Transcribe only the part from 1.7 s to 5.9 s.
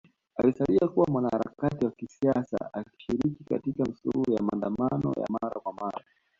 wa kisiasa akishiriki katika misururu ya maandamano ya mara kwa